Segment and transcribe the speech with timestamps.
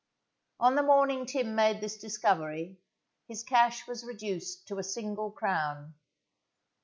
[0.59, 2.79] On the morning Tim made this discovery,
[3.27, 5.93] his cash was reduced to a single crown.